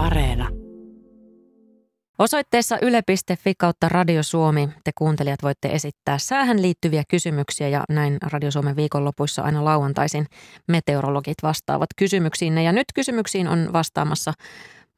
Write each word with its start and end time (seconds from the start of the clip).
Areena. 0.00 0.48
Osoitteessa 2.18 2.78
yle.fi 2.82 3.54
kautta 3.58 3.88
Radio 3.88 4.22
Suomi 4.22 4.68
te 4.84 4.90
kuuntelijat 4.98 5.42
voitte 5.42 5.68
esittää 5.68 6.18
säähän 6.18 6.62
liittyviä 6.62 7.02
kysymyksiä 7.08 7.68
ja 7.68 7.84
näin 7.88 8.18
Radio 8.22 8.50
Suomen 8.50 8.76
viikonlopuissa 8.76 9.42
aina 9.42 9.64
lauantaisin 9.64 10.26
meteorologit 10.68 11.36
vastaavat 11.42 11.88
kysymyksiin. 11.96 12.58
Ja 12.58 12.72
nyt 12.72 12.84
kysymyksiin 12.94 13.48
on 13.48 13.68
vastaamassa 13.72 14.32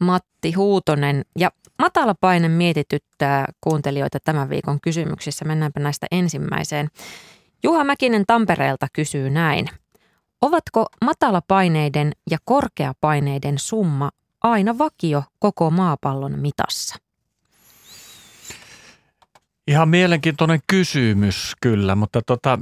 Matti 0.01 0.53
Huutonen 0.53 1.23
ja 1.39 1.51
matala 1.79 2.15
paine 2.21 2.49
mietityttää 2.49 3.45
kuuntelijoita 3.61 4.19
tämän 4.25 4.51
viikon 4.51 4.81
kysymyksissä. 4.81 5.45
Mennäänpä 5.45 5.81
näistä 5.81 6.07
ensimmäiseen. 6.11 6.89
Juha 7.63 7.85
Mäkinen 7.85 8.25
Tampereelta 8.27 8.87
kysyy 8.93 9.31
näin. 9.31 9.67
Ovatko 10.43 10.87
matalapaineiden 11.05 12.13
ja 12.31 12.39
korkeapaineiden 12.45 13.59
summa 13.59 14.11
aina 14.43 14.79
vakio 14.79 15.25
koko 15.39 15.71
maapallon 15.71 16.39
mitassa? 16.39 16.97
Ihan 19.67 19.89
mielenkiintoinen 19.89 20.61
kysymys 20.67 21.53
kyllä, 21.61 21.95
mutta 21.95 22.23
tota, 22.27 22.59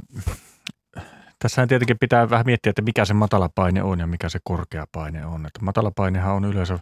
tässä 1.39 1.67
tietenkin 1.67 1.99
pitää 1.99 2.29
vähän 2.29 2.45
miettiä, 2.45 2.69
että 2.69 2.81
mikä 2.81 3.05
se 3.05 3.13
matalapaine 3.13 3.83
on 3.83 3.99
ja 3.99 4.07
mikä 4.07 4.29
se 4.29 4.39
korkeapaine 4.43 5.25
on. 5.25 5.45
Että 5.45 5.59
matalapainehan 5.65 6.35
on 6.35 6.45
yleensä 6.45 6.79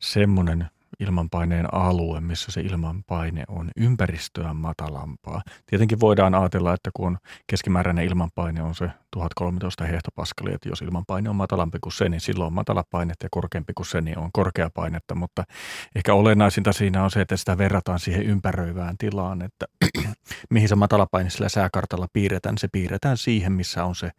semmoinen 0.00 0.70
ilmanpaineen 1.00 1.74
alue, 1.74 2.20
missä 2.20 2.52
se 2.52 2.60
ilmanpaine 2.60 3.44
on 3.48 3.70
ympäristöä 3.76 4.54
matalampaa. 4.54 5.42
Tietenkin 5.66 6.00
voidaan 6.00 6.34
ajatella, 6.34 6.74
että 6.74 6.90
kun 6.94 7.18
keskimääräinen 7.46 8.04
ilmanpaine 8.04 8.62
on 8.62 8.74
se 8.74 8.90
1013 9.10 9.84
hehtopaskalia, 9.84 10.54
että 10.54 10.68
jos 10.68 10.82
ilmanpaine 10.82 11.30
on 11.30 11.36
matalampi 11.36 11.78
kuin 11.80 11.92
se, 11.92 12.08
niin 12.08 12.20
silloin 12.20 12.46
on 12.46 12.52
matala 12.52 12.84
painetta 12.90 13.24
ja 13.24 13.28
korkeampi 13.30 13.72
kuin 13.74 13.86
se, 13.86 14.00
niin 14.00 14.18
on 14.18 14.30
korkea 14.32 14.70
painetta. 14.70 15.14
Mutta 15.14 15.44
ehkä 15.94 16.14
olennaisinta 16.14 16.72
siinä 16.72 17.04
on 17.04 17.10
se, 17.10 17.20
että 17.20 17.36
sitä 17.36 17.58
verrataan 17.58 18.00
siihen 18.00 18.22
ympäröivään 18.22 18.98
tilaan, 18.98 19.42
että 19.42 19.66
mihin 20.50 20.68
se 20.68 20.74
matalapaine 20.74 21.30
sillä 21.30 21.48
sääkartalla 21.48 22.06
piirretään. 22.12 22.58
Se 22.58 22.68
piirretään 22.72 23.16
siihen, 23.16 23.52
missä 23.52 23.84
on 23.84 23.94
se 23.94 24.10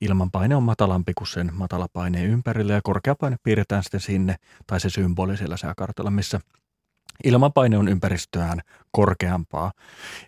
ilmanpaine 0.00 0.56
on 0.56 0.62
matalampi 0.62 1.12
kuin 1.14 1.28
sen 1.28 1.50
matalapaineen 1.52 2.26
ympärillä 2.26 2.72
ja 2.72 2.80
korkea 2.82 3.14
paine 3.14 3.36
piirretään 3.42 3.82
sitten 3.82 4.00
sinne 4.00 4.36
tai 4.66 4.80
se 4.80 4.90
symboli 4.90 5.36
siellä 5.36 5.56
sääkartalla, 5.56 6.10
missä 6.10 6.40
ilmanpaine 7.24 7.78
on 7.78 7.88
ympäristöään 7.88 8.60
korkeampaa. 8.90 9.72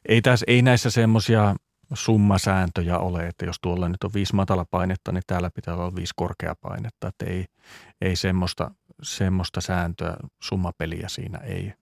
Ei, 0.08 0.22
tässä, 0.22 0.44
ei 0.48 0.62
näissä 0.62 0.90
semmoisia 0.90 1.54
summasääntöjä 1.94 2.98
ole, 2.98 3.26
että 3.26 3.44
jos 3.44 3.56
tuolla 3.62 3.88
nyt 3.88 4.04
on 4.04 4.14
viisi 4.14 4.34
matalapainetta, 4.34 5.12
niin 5.12 5.22
täällä 5.26 5.50
pitää 5.54 5.74
olla 5.74 5.96
viisi 5.96 6.12
korkeapainetta. 6.16 7.08
Että 7.08 7.24
ei, 7.26 7.44
ei 8.00 8.16
semmoista, 8.16 8.70
semmoista 9.02 9.60
sääntöä, 9.60 10.16
summapeliä 10.42 11.08
siinä 11.08 11.38
ei, 11.38 11.72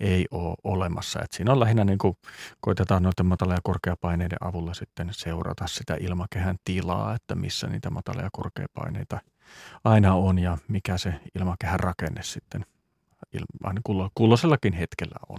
ei 0.00 0.26
ole 0.30 0.56
olemassa. 0.64 1.22
Et 1.22 1.32
siinä 1.32 1.52
on 1.52 1.60
lähinnä 1.60 1.84
niin 1.84 1.98
kuin 1.98 2.16
koitetaan 2.60 3.02
noiden 3.02 3.26
matala- 3.26 3.54
ja 3.54 3.60
korkeapaineiden 3.62 4.38
avulla 4.40 4.74
sitten 4.74 5.08
seurata 5.12 5.66
sitä 5.66 5.96
ilmakehän 6.00 6.56
tilaa, 6.64 7.14
että 7.14 7.34
missä 7.34 7.66
niitä 7.66 7.90
matala- 7.90 8.22
ja 8.22 8.30
korkeapaineita 8.32 9.20
aina 9.84 10.14
on 10.14 10.38
ja 10.38 10.58
mikä 10.68 10.98
se 10.98 11.14
ilmakehän 11.34 11.80
rakenne 11.80 12.22
sitten 12.22 12.66
aina 13.64 13.80
kulloisellakin 14.14 14.72
hetkellä 14.72 15.16
on. 15.28 15.38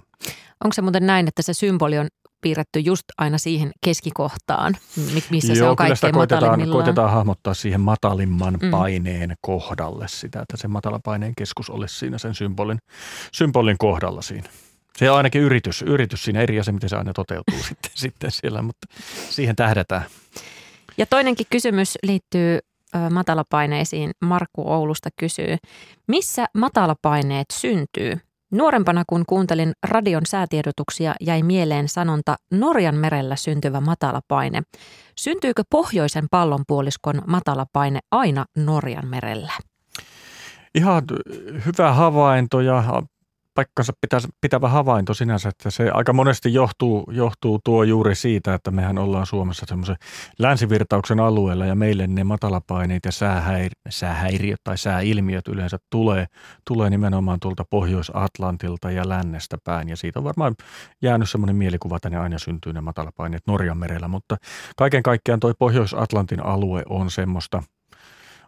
Onko 0.64 0.74
se 0.74 0.82
muuten 0.82 1.08
näin, 1.08 1.28
että 1.28 1.42
se 1.42 1.54
symboli 1.54 1.98
on 1.98 2.08
piirretty 2.48 2.80
just 2.80 3.04
aina 3.18 3.38
siihen 3.38 3.72
keskikohtaan, 3.86 4.76
missä 5.30 5.54
Joo, 5.54 5.56
se 5.56 5.70
on 5.70 5.76
kaikkein 5.76 6.14
koitetaan, 6.14 6.70
koitetaan 6.70 7.12
hahmottaa 7.12 7.54
siihen 7.54 7.82
matalimman 7.82 8.58
mm. 8.62 8.72
paineen 8.72 9.36
kohdalle 9.42 10.06
sitä, 10.08 10.42
että 10.42 10.58
se 10.58 10.68
matala 10.68 11.00
paineen 11.04 11.34
keskus 11.38 11.70
olisi 11.70 12.00
siinä 12.00 12.18
sen 12.18 12.36
symbolin, 12.36 12.78
symbolin 13.34 13.78
kohdalla 13.78 14.22
siinä. 14.22 14.50
Se 14.98 15.12
on 15.12 15.18
ainakin 15.18 15.42
yritys, 15.42 15.82
yritys 15.82 16.24
siinä 16.24 16.42
eri 16.42 16.60
asia, 16.60 16.74
miten 16.74 16.90
se 16.90 16.96
aina 16.96 17.14
toteutuu 17.14 17.60
sitten, 17.68 17.92
sitten 17.94 18.32
siellä, 18.32 18.62
mutta 18.62 18.88
siihen 19.30 19.56
tähdätään. 19.56 20.06
Ja 20.98 21.06
toinenkin 21.06 21.46
kysymys 21.50 21.98
liittyy 22.04 22.60
matalapaineisiin. 23.12 24.12
Markku 24.22 24.72
Oulusta 24.72 25.10
kysyy, 25.20 25.58
missä 26.08 26.46
matalapaineet 26.54 27.46
syntyy? 27.54 28.20
Nuorempana 28.52 29.04
kun 29.08 29.24
kuuntelin 29.28 29.72
radion 29.88 30.22
säätiedotuksia, 30.26 31.16
jäi 31.22 31.44
mieleen 31.44 31.90
sanonta 31.90 32.36
Norjan 32.52 32.96
merellä 32.96 33.36
syntyvä 33.36 33.82
matalapaine. 33.82 34.62
Syntyykö 35.16 35.64
pohjoisen 35.70 36.28
pallonpuoliskon 36.32 37.22
matalapaine 37.28 38.00
aina 38.12 38.46
Norjan 38.58 39.08
merellä? 39.08 39.54
Ihan 40.76 41.04
hyvä 41.66 41.94
havainto 41.94 42.62
ja 42.62 42.84
paikkansa 43.58 43.94
pitävä 44.42 44.70
havainto 44.70 45.14
sinänsä, 45.14 45.50
että 45.50 45.72
se 45.72 45.90
aika 45.90 46.14
monesti 46.14 46.54
johtuu, 46.54 47.04
johtuu 47.12 47.60
tuo 47.64 47.84
juuri 47.84 48.16
siitä, 48.16 48.54
että 48.54 48.72
mehän 48.72 48.98
ollaan 48.98 49.26
Suomessa 49.26 49.66
semmoisen 49.70 49.96
länsivirtauksen 50.40 51.20
alueella 51.20 51.66
ja 51.66 51.76
meille 51.76 52.08
ne 52.08 52.24
matalapaineet 52.24 53.06
ja 53.06 53.12
säähäir, 53.12 53.72
säähäiriöt 53.90 54.60
tai 54.64 54.78
sääilmiöt 54.78 55.48
yleensä 55.48 55.78
tulee, 55.92 56.26
tulee 56.68 56.90
nimenomaan 56.90 57.40
tuolta 57.40 57.64
Pohjois-Atlantilta 57.70 58.92
ja 58.92 59.10
lännestä 59.10 59.58
päin. 59.64 59.90
Ja 59.90 59.98
siitä 59.98 60.20
on 60.20 60.24
varmaan 60.24 60.56
jäänyt 61.02 61.30
semmoinen 61.30 61.56
mielikuva, 61.56 61.96
että 61.96 62.10
ne 62.10 62.18
aina 62.18 62.40
syntyy 62.40 62.74
ne 62.74 62.82
matalapaineet 62.82 63.48
Norjan 63.48 63.78
merellä, 63.78 64.08
mutta 64.08 64.38
kaiken 64.76 65.04
kaikkiaan 65.04 65.40
toi 65.40 65.54
Pohjois-Atlantin 65.60 66.46
alue 66.46 66.84
on 66.90 67.12
semmoista– 67.12 67.64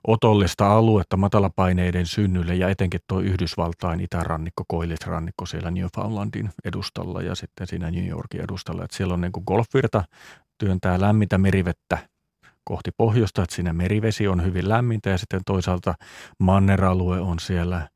otollista 0.08 0.72
aluetta 0.78 1.18
matalapaineiden 1.18 2.06
synnylle 2.06 2.56
ja 2.56 2.70
etenkin 2.70 3.00
tuo 3.08 3.20
Yhdysvaltain 3.20 4.00
itärannikko, 4.00 4.64
Koillis-rannikko 4.68 5.46
siellä 5.46 5.72
Newfoundlandin 5.72 6.50
edustalla 6.66 7.22
ja 7.22 7.36
sitten 7.36 7.68
siinä 7.68 7.92
New 7.92 8.08
Yorkin 8.08 8.42
edustalla. 8.42 8.84
Että 8.84 8.98
siellä 8.98 9.14
on 9.14 9.22
niin 9.22 9.32
kuin 9.32 9.44
golfvirta 9.48 10.04
työntää 10.58 11.02
lämmintä 11.02 11.38
merivettä 11.38 11.98
kohti 12.64 12.92
pohjoista, 12.98 13.44
että 13.44 13.56
siinä 13.56 13.74
merivesi 13.74 14.28
on 14.28 14.46
hyvin 14.46 14.70
lämmintä 14.70 15.10
ja 15.10 15.18
sitten 15.18 15.42
toisaalta 15.46 15.96
manneralue 16.40 17.20
on 17.20 17.40
siellä– 17.40 17.88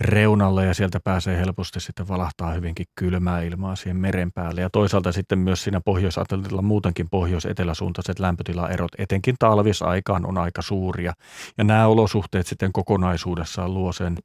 reunalle 0.00 0.64
ja 0.66 0.74
sieltä 0.74 1.00
pääsee 1.04 1.38
helposti 1.38 1.80
sitten 1.80 2.08
valahtaa 2.08 2.52
hyvinkin 2.52 2.86
kylmää 2.94 3.42
ilmaa 3.42 3.76
siihen 3.76 3.96
meren 3.96 4.32
päälle. 4.32 4.60
Ja 4.60 4.70
toisaalta 4.70 5.12
sitten 5.12 5.38
myös 5.38 5.64
siinä 5.64 5.80
pohjois 5.84 6.16
muutenkin 6.62 7.10
pohjois-eteläsuuntaiset 7.10 8.18
lämpötilaerot, 8.18 8.92
etenkin 8.98 9.36
talvisaikaan 9.38 10.26
on 10.26 10.38
aika 10.38 10.62
suuria. 10.62 11.12
Ja 11.58 11.64
nämä 11.64 11.86
olosuhteet 11.86 12.46
sitten 12.46 12.72
kokonaisuudessaan 12.72 13.74
luo 13.74 13.92
sen 13.92 14.18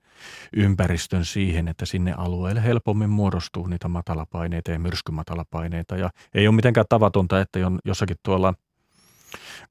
ympäristön 0.54 1.26
siihen, 1.26 1.68
että 1.68 1.86
sinne 1.86 2.14
alueelle 2.18 2.64
helpommin 2.64 3.10
muodostuu 3.10 3.68
niitä 3.68 3.88
matalapaineita 3.88 4.72
ja 4.72 4.80
myrskymatalapaineita. 4.80 5.98
Ja 5.98 6.10
ei 6.34 6.48
ole 6.48 6.56
mitenkään 6.56 6.86
tavatonta, 6.90 7.42
että 7.42 7.60
jossakin 7.86 8.18
tuolla– 8.24 8.54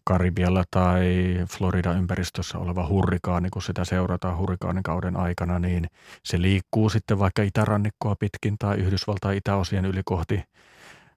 Karibialla 0.08 0.64
tai 0.70 1.04
Florida 1.48 1.92
ympäristössä 1.92 2.58
oleva 2.58 2.88
hurrikaani, 2.88 3.50
kun 3.50 3.62
sitä 3.62 3.84
seurataan 3.84 4.38
hurrikaanikauden 4.38 5.16
aikana, 5.16 5.58
niin 5.58 5.86
se 6.24 6.42
liikkuu 6.42 6.88
sitten 6.88 7.18
vaikka 7.18 7.42
itärannikkoa 7.42 8.16
pitkin 8.16 8.58
tai 8.58 8.76
Yhdysvaltain 8.76 9.38
itäosien 9.38 9.84
yli 9.84 10.00
kohti, 10.04 10.42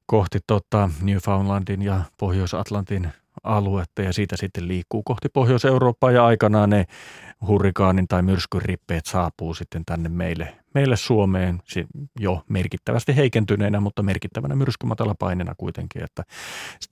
kohti 0.06 0.40
tota 0.48 0.90
Newfoundlandin 1.02 1.82
ja 1.82 2.02
Pohjois-Atlantin 2.18 3.10
aluetta 3.44 4.02
ja 4.02 4.14
siitä 4.14 4.38
sitten 4.38 4.68
liikkuu 4.68 5.04
kohti 5.04 5.30
Pohjois-Eurooppaa 5.30 6.12
ja 6.12 6.26
aikanaan 6.26 6.70
ne 6.70 6.86
hurrikaanin 7.48 8.08
tai 8.08 8.22
myrskyn 8.22 8.62
rippeet 8.62 9.06
saapuu 9.06 9.54
sitten 9.54 9.86
tänne 9.86 10.10
meille, 10.10 10.58
meille 10.74 10.96
Suomeen 10.96 11.62
jo 12.20 12.44
merkittävästi 12.50 13.16
heikentyneenä, 13.16 13.80
mutta 13.80 14.04
merkittävänä 14.04 14.56
myrskymatala 14.56 15.16
painena 15.20 15.56
kuitenkin. 15.58 16.04
Että 16.04 16.24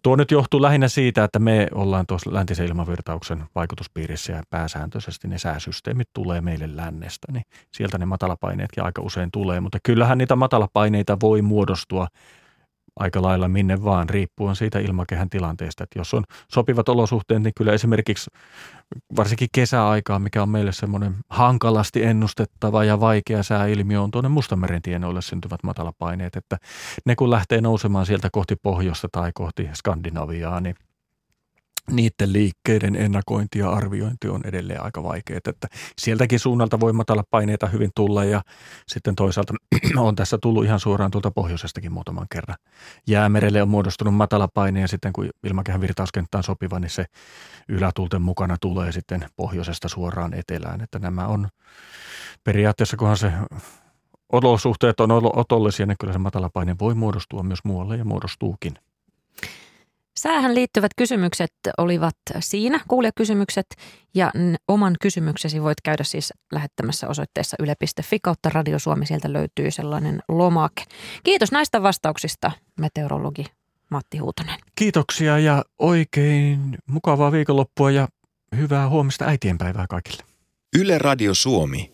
tuo 0.04 0.16
nyt 0.16 0.32
johtuu 0.32 0.62
lähinnä 0.62 0.88
siitä, 0.88 1.24
että 1.24 1.40
me 1.40 1.68
ollaan 1.74 2.06
tuossa 2.08 2.34
läntisen 2.34 2.68
ilmavirtauksen 2.68 3.44
vaikutuspiirissä 3.56 4.34
ja 4.34 4.44
pääsääntöisesti 4.50 5.28
ne 5.28 5.38
sääsysteemit 5.38 6.09
tulee 6.14 6.42
meille 6.42 6.76
lännestä, 6.76 7.32
niin 7.32 7.44
sieltä 7.72 7.97
ne 7.97 8.06
matalapaineetkin 8.06 8.84
aika 8.84 9.02
usein 9.02 9.32
tulee, 9.32 9.59
mutta 9.59 9.78
kyllähän 9.84 10.18
niitä 10.18 10.35
matalapaineita 10.35 11.18
voi 11.22 11.41
muodostua 11.41 12.08
aika 12.96 13.22
lailla 13.22 13.47
minne 13.47 13.84
vaan, 13.84 14.09
riippuen 14.09 14.56
siitä 14.56 14.80
ilmakehän 14.80 15.30
tilanteesta. 15.30 15.84
Että 15.84 16.00
jos 16.00 16.14
on 16.14 16.24
sopivat 16.47 16.90
olosuhteet, 16.90 17.44
niin 17.44 17.53
kyllä 17.58 17.74
esimerkiksi 17.74 18.32
varsinkin 19.16 19.47
kesäaikaa, 19.52 20.20
mikä 20.20 20.41
on 20.41 20.50
meille 20.50 20.72
semmoinen 20.72 21.16
hankalasti 21.30 22.03
ennustettava 22.03 22.84
ja 22.84 23.00
vaikea 23.00 23.44
sääilmiö, 23.44 24.02
on 24.02 24.12
tuonne 24.12 24.30
Mustameren 24.30 24.82
tienoille 24.82 25.22
syntyvät 25.22 25.64
matalapaineet. 25.64 26.36
Että 26.36 26.58
ne 27.06 27.16
kun 27.16 27.30
lähtee 27.30 27.62
nousemaan 27.62 28.06
sieltä 28.06 28.30
kohti 28.32 28.56
pohjoista 28.56 29.08
tai 29.12 29.32
kohti 29.34 29.70
Skandinaviaa, 29.74 30.59
niin 30.59 30.76
niiden 31.91 32.34
liikkeiden 32.34 32.96
ennakointi 32.96 33.59
ja 33.59 33.70
arviointi 33.70 34.28
on 34.28 34.41
edelleen 34.46 34.84
aika 34.84 35.03
vaikeaa, 35.03 35.40
että 35.47 35.68
sieltäkin 36.00 36.40
suunnalta 36.40 36.80
voi 36.80 36.94
matala 36.94 37.24
paineita 37.30 37.68
hyvin 37.68 37.91
tulla 37.96 38.24
ja 38.24 38.41
sitten 38.88 39.16
toisaalta 39.16 39.53
on 39.97 40.16
tässä 40.16 40.38
tullut 40.41 40.66
ihan 40.66 40.80
suoraan 40.80 41.12
tuolta 41.12 41.32
pohjoisestakin 41.32 41.94
muutaman 41.94 42.28
kerran. 42.32 42.58
Jäämerelle 43.08 43.62
on 43.62 43.70
muodostunut 43.70 44.16
matala 44.16 44.47
paine 44.53 44.82
ja 44.82 44.88
sitten 44.88 45.14
kun 45.14 45.30
ilmakehän 45.44 45.82
virtauskenttä 45.82 46.38
on 46.38 46.44
sopiva, 46.44 46.80
niin 46.80 46.90
se 46.90 47.06
ylätulten 47.70 48.22
mukana 48.22 48.58
tulee 48.62 48.92
sitten 48.92 49.26
pohjoisesta 49.35 49.90
suoraan 49.90 50.34
etelään, 50.34 50.82
että 50.82 51.00
nämä 51.00 51.28
on 51.28 51.47
periaatteessa 52.44 52.97
kunhan 52.97 53.18
se 53.18 53.32
olosuhteet 54.32 55.00
on 55.00 55.12
otollisia, 55.12 55.85
niin 55.85 55.97
kyllä 56.00 56.14
se 56.14 56.20
matalapaine 56.20 56.76
voi 56.80 56.96
muodostua 56.96 57.44
myös 57.44 57.59
muualle 57.64 57.97
ja 57.97 58.06
muodostuukin. 58.06 58.74
Säähän 60.20 60.56
liittyvät 60.56 60.92
kysymykset 60.98 61.52
olivat 61.78 62.16
siinä, 62.40 62.80
kuulijakysymykset, 62.88 63.66
ja 64.14 64.32
oman 64.68 64.96
kysymyksesi 65.02 65.64
voit 65.64 65.82
käydä 65.82 66.04
siis 66.04 66.34
lähettämässä 66.52 67.08
osoitteessa 67.08 67.58
yle.fi 67.60 68.20
kautta 68.20 68.50
Radio 68.50 68.80
Suomi. 68.80 69.06
Sieltä 69.06 69.34
löytyy 69.34 69.72
sellainen 69.72 70.22
lomake. 70.30 70.84
Kiitos 71.24 71.52
näistä 71.52 71.82
vastauksista, 71.84 72.52
meteorologi 72.80 73.46
Matti 73.90 74.18
Huutonen. 74.18 74.60
Kiitoksia 74.76 75.40
ja 75.40 75.64
oikein 75.80 76.78
mukavaa 76.88 77.32
viikonloppua 77.32 77.92
ja 77.92 78.08
hyvää 78.58 78.90
huomista 78.90 79.26
äitienpäivää 79.26 79.86
kaikille. 79.90 80.24
Yle 80.80 80.98
Radio 80.98 81.34
Suomi. 81.34 81.92